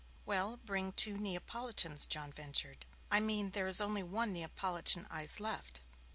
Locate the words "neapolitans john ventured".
1.19-2.87